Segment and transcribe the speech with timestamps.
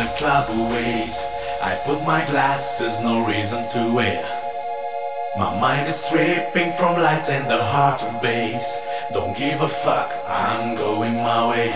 [0.00, 1.18] the club waves.
[1.60, 4.24] I put my glasses, no reason to wear.
[5.36, 8.66] My mind is tripping from lights and the heart bass.
[9.12, 11.68] Don't give a fuck, I'm going my way.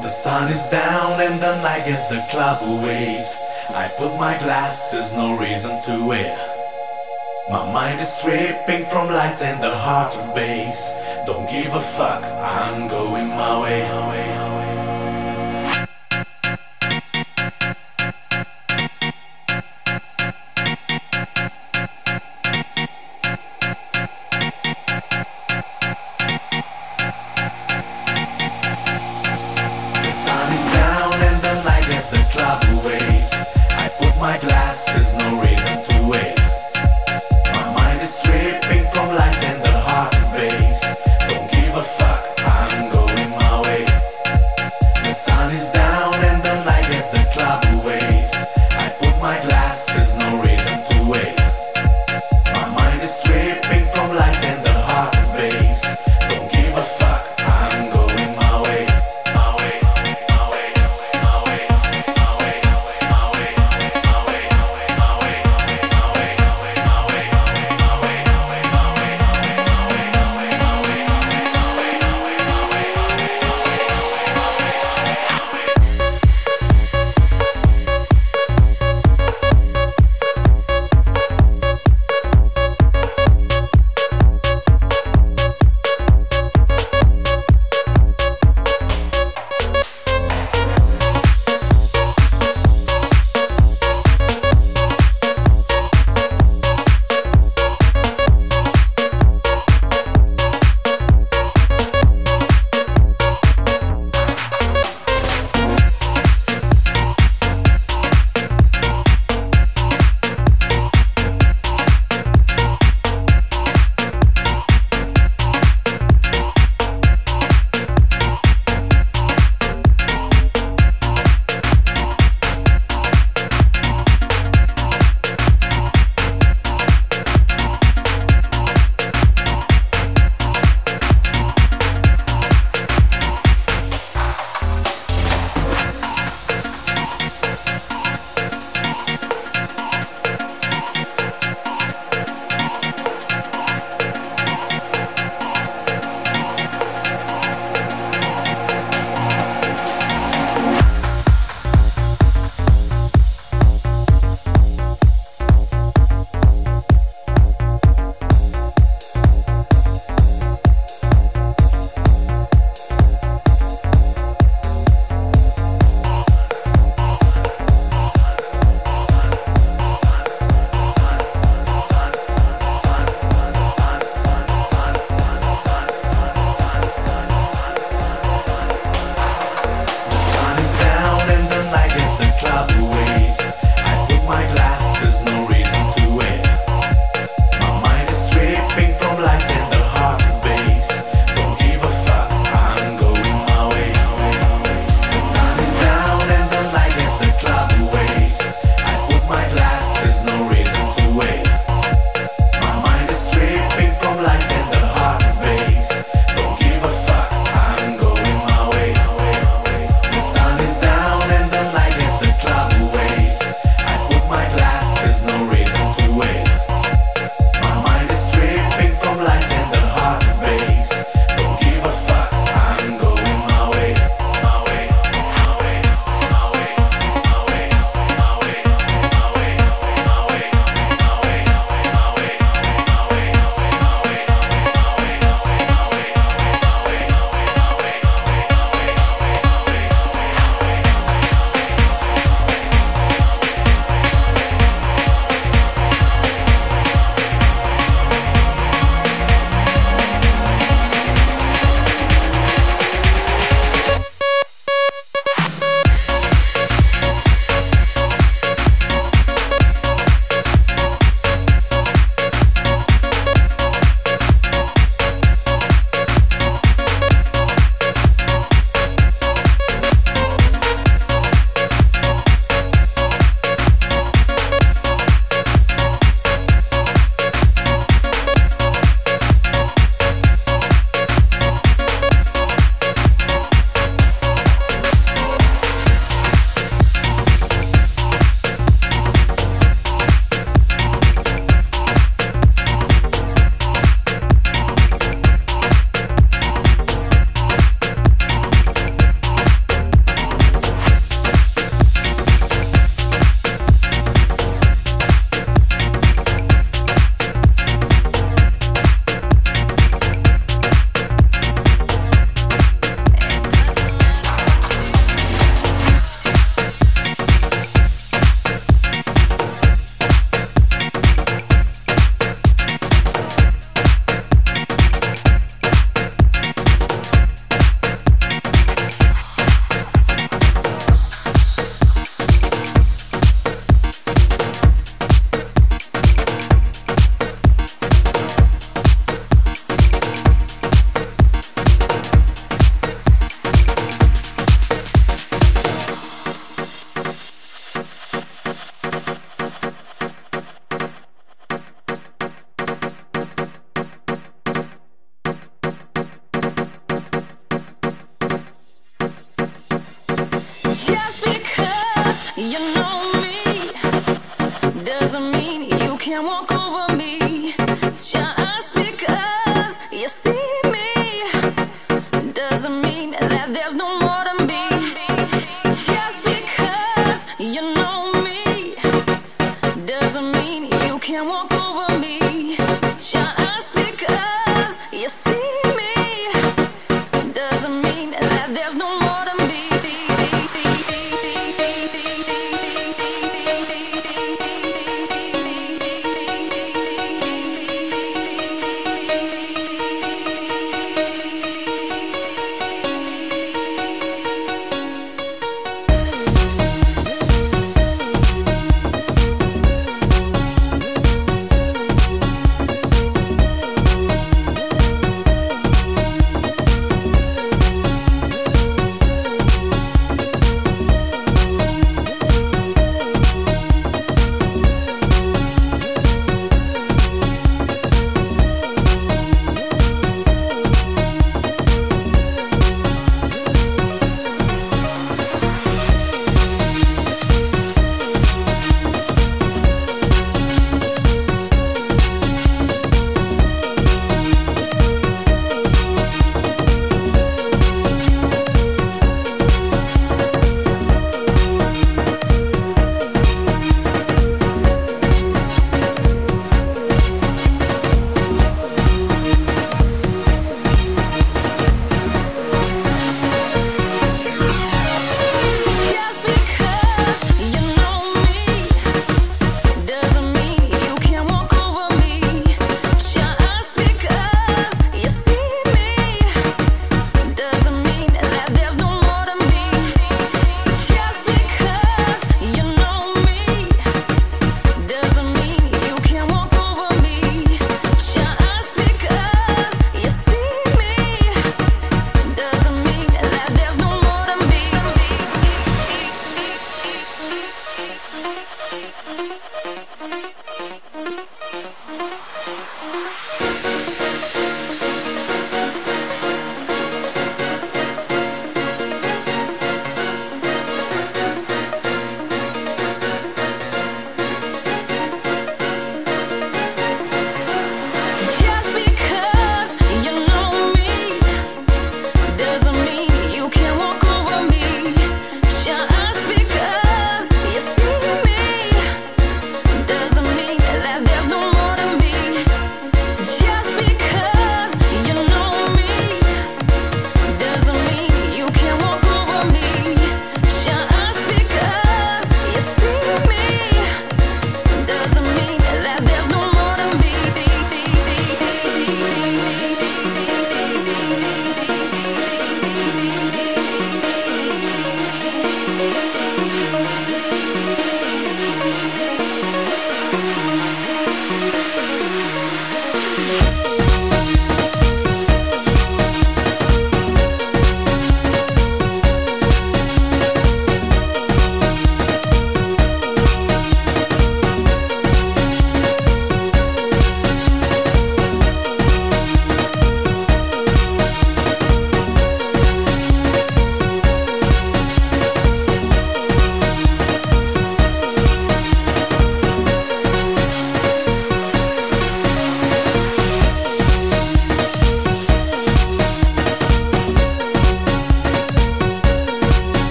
[0.00, 3.36] The sun is down and the night gets the club waves.
[3.68, 6.32] I put my glasses, no reason to wear.
[7.50, 10.80] My mind is tripping from lights and the heart bass.
[11.26, 14.21] Don't give a fuck, I'm going my way.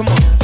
[0.00, 0.39] Come on.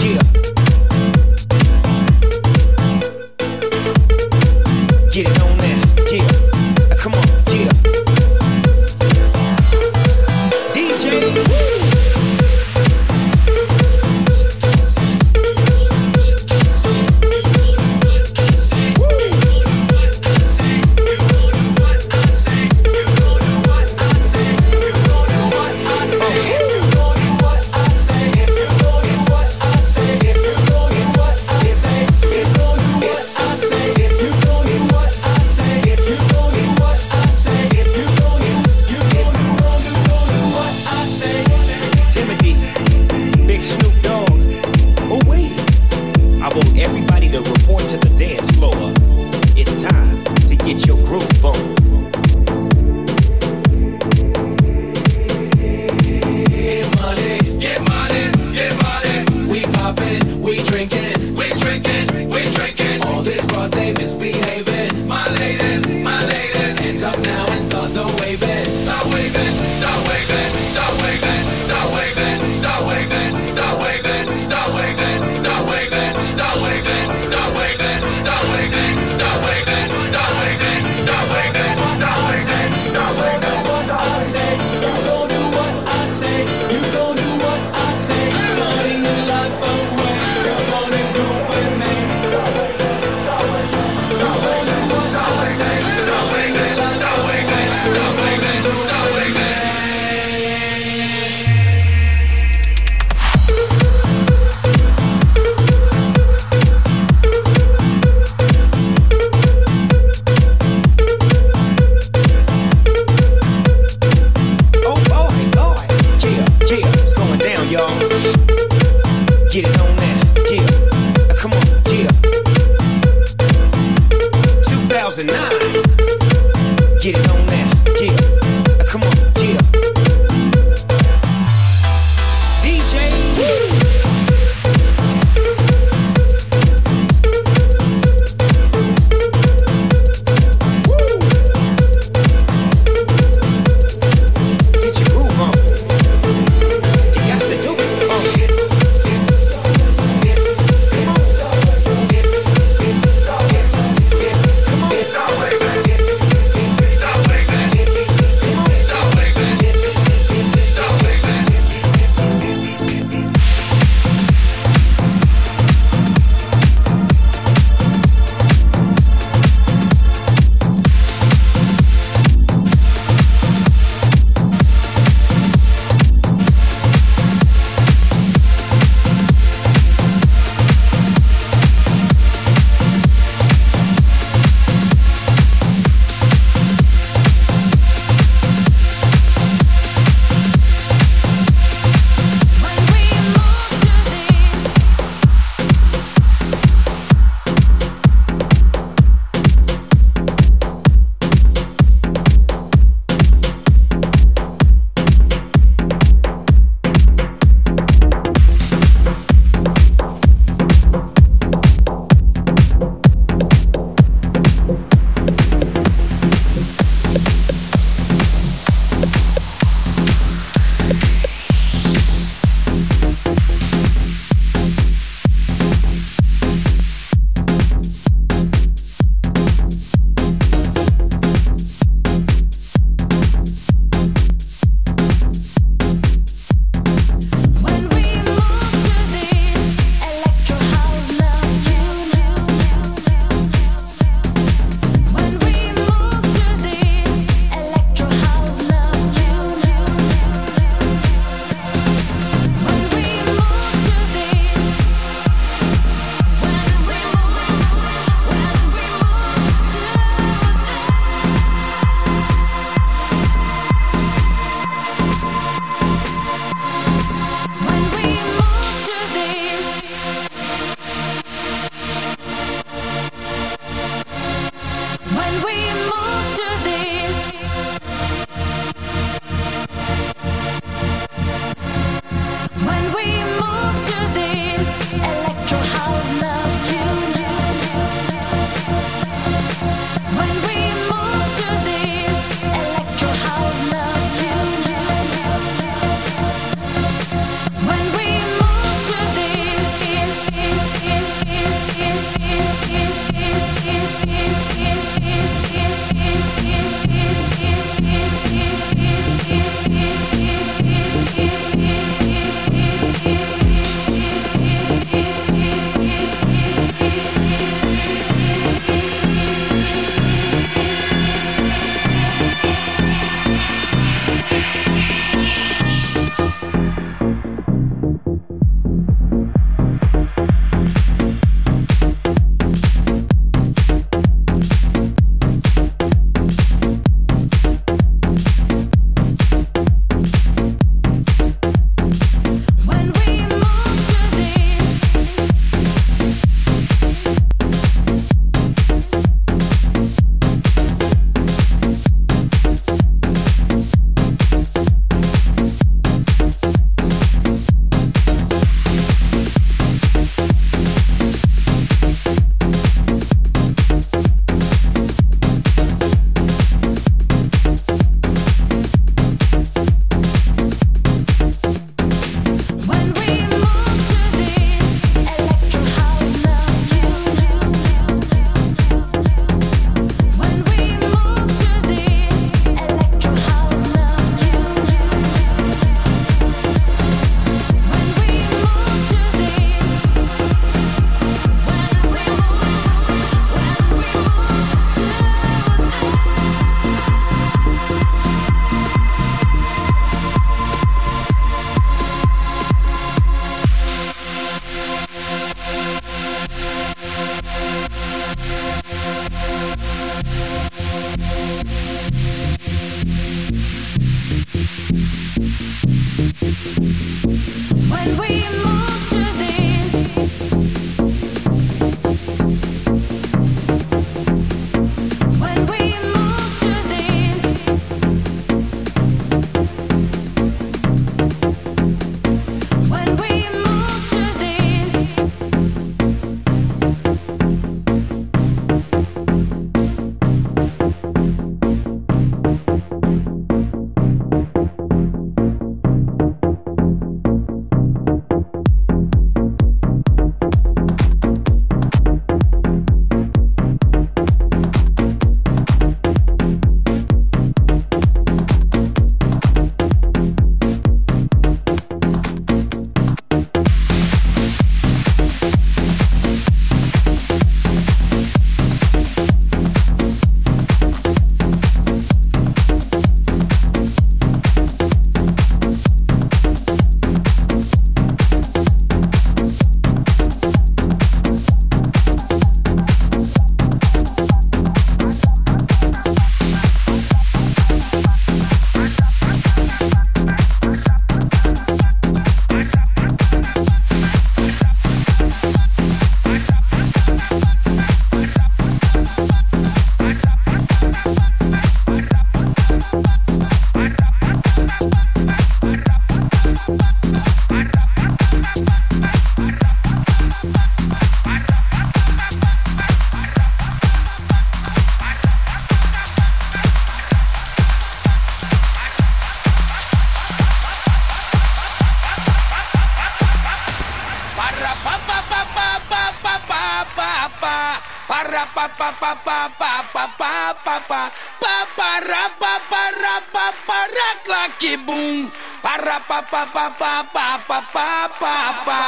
[536.37, 538.61] Pa pa pa pa pa pa pa pa pa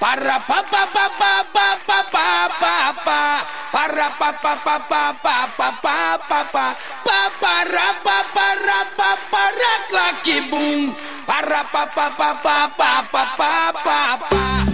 [0.00, 3.20] para pa pa pa pa pa pa pa pa pa
[3.68, 6.66] para pa pa pa pa pa pa pa pa pa
[7.04, 10.96] pa para pa para pa para claque boom
[11.28, 13.52] para pa pa pa pa pa pa pa
[13.84, 14.69] pa pa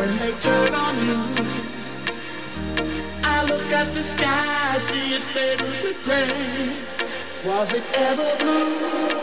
[0.00, 1.18] when they turn on you.
[3.22, 6.72] I look at the sky, see it fade to gray.
[7.44, 9.19] Was it ever blue?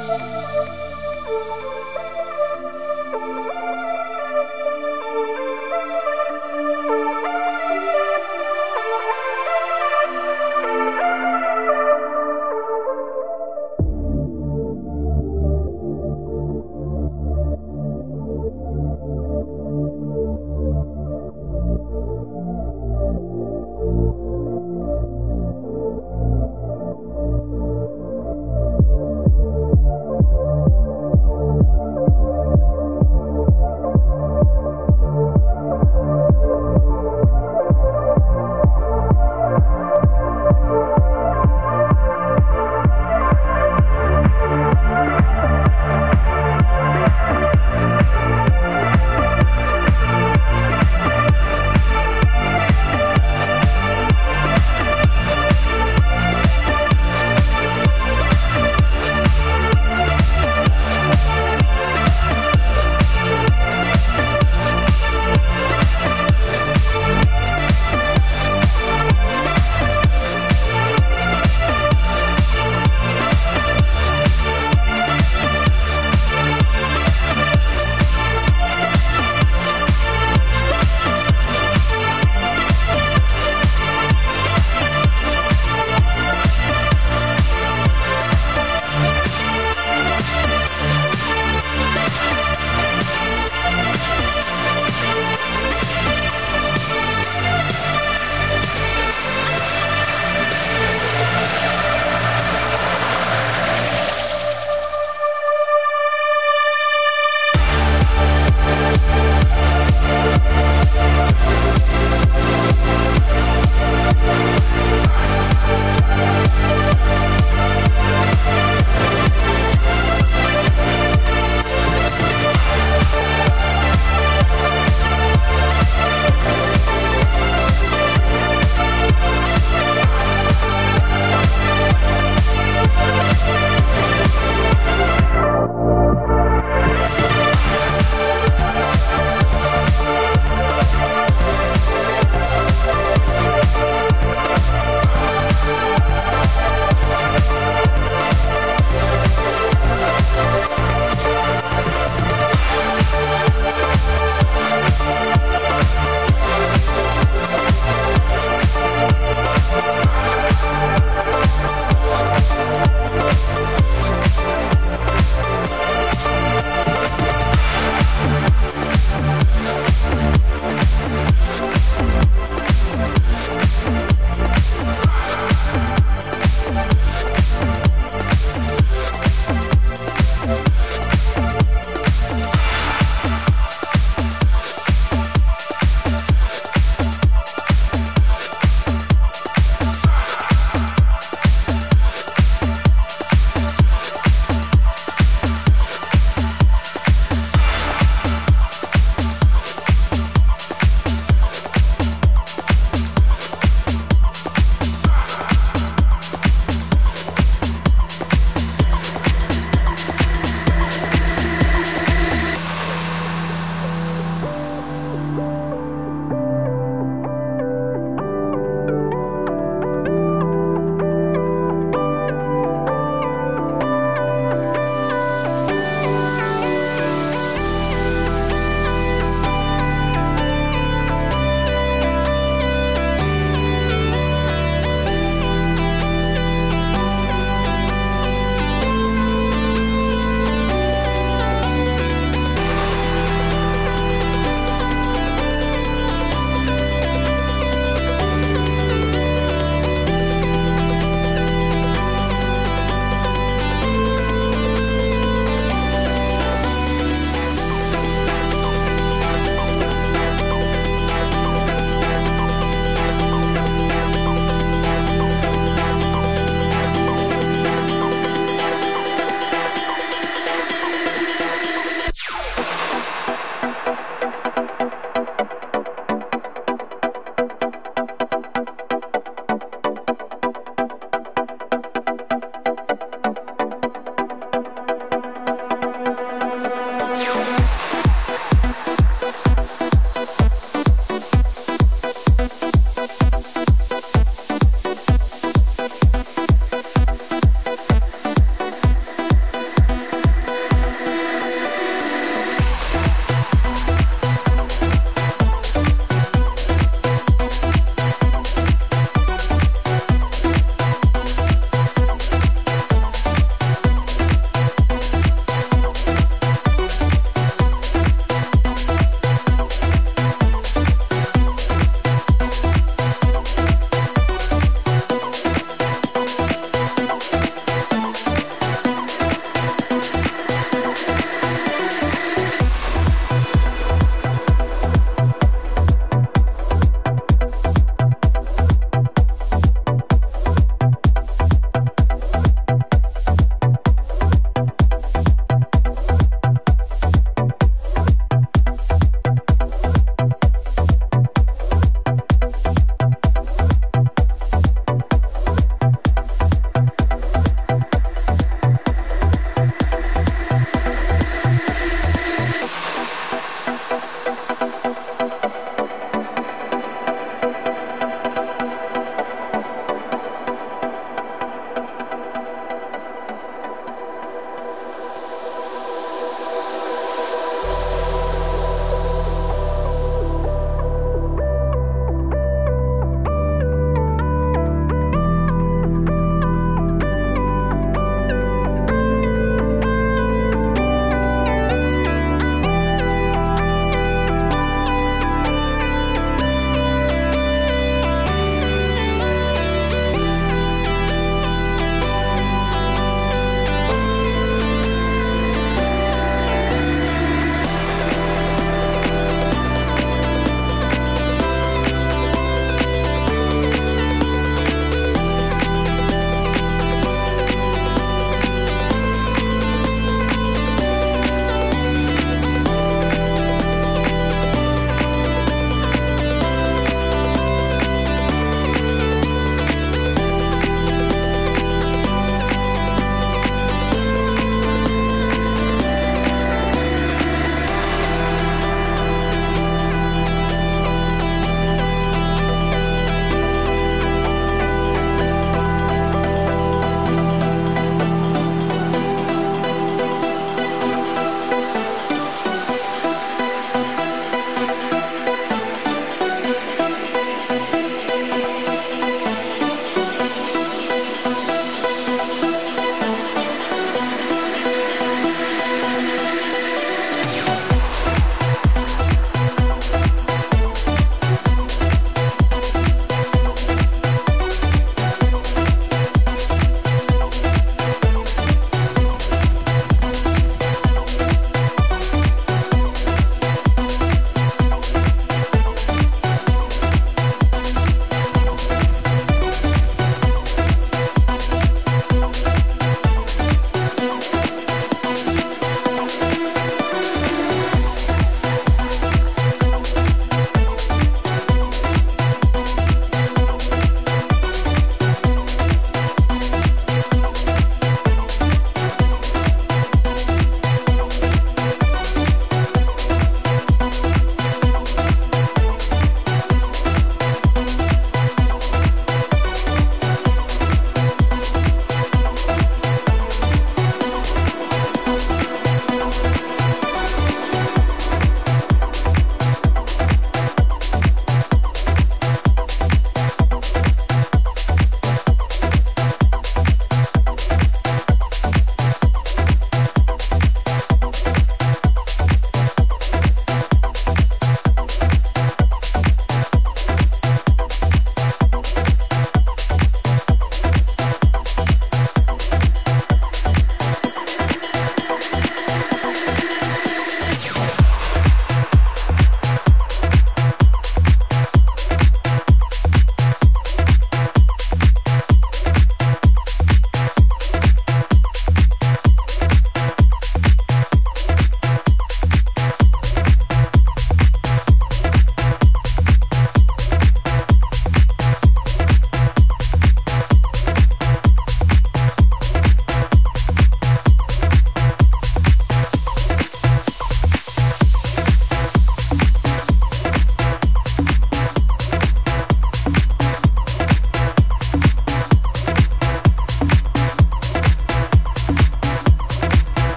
[0.00, 1.79] Música